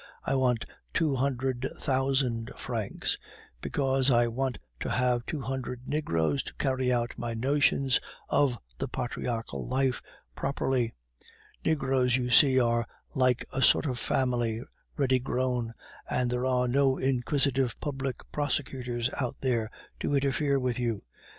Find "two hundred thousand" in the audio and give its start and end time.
0.95-2.49